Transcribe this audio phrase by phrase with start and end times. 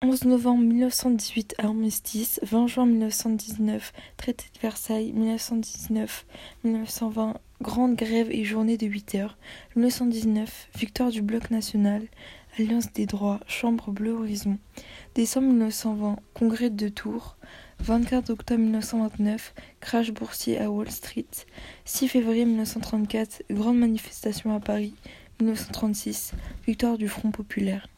[0.00, 5.12] 11 novembre 1918 Armistice, 20 juin 1919 Traité de Versailles,
[6.64, 9.36] 1919-1920 Grande grève et journée de 8 heures,
[9.74, 12.06] 1919 Victoire du Bloc national,
[12.56, 14.58] Alliance des droits, Chambre Bleu Horizon,
[15.16, 17.36] décembre 1920 Congrès de Tours,
[17.80, 21.26] 24 octobre 1929 Crash boursier à Wall Street,
[21.86, 24.94] 6 février 1934 Grande manifestation à Paris,
[25.40, 26.34] 1936
[26.64, 27.88] Victoire du Front populaire.